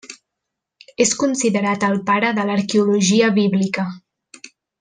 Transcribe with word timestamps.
És 1.05 1.11
considerat 1.23 1.85
el 1.89 2.01
pare 2.09 2.33
de 2.39 2.49
l'Arqueologia 2.51 3.33
bíblica. 3.39 3.89